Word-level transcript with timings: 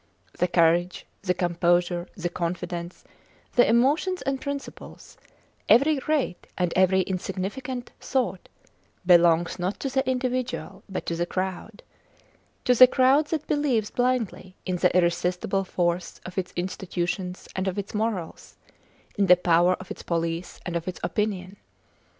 The 0.39 0.47
courage, 0.47 1.05
the 1.21 1.35
composure, 1.35 2.07
the 2.17 2.29
confidence; 2.29 3.03
the 3.53 3.69
emotions 3.69 4.23
and 4.23 4.41
principles; 4.41 5.15
every 5.69 5.97
great 5.97 6.47
and 6.57 6.73
every 6.75 7.01
insignificant 7.01 7.91
thought 7.99 8.49
belongs 9.05 9.59
not 9.59 9.79
to 9.81 9.91
the 9.91 10.03
individual 10.09 10.81
but 10.89 11.05
to 11.05 11.15
the 11.15 11.27
crowd: 11.27 11.83
to 12.65 12.73
the 12.73 12.87
crowd 12.87 13.27
that 13.27 13.45
believes 13.45 13.91
blindly 13.91 14.55
in 14.65 14.77
the 14.77 14.89
irresistible 14.97 15.63
force 15.63 16.19
of 16.25 16.35
its 16.35 16.51
institutions 16.55 17.47
and 17.55 17.67
of 17.67 17.77
its 17.77 17.93
morals, 17.93 18.57
in 19.19 19.27
the 19.27 19.37
power 19.37 19.73
of 19.75 19.91
its 19.91 20.01
police 20.01 20.59
and 20.65 20.75
of 20.75 20.87
its 20.87 20.99
opinion. 21.03 21.57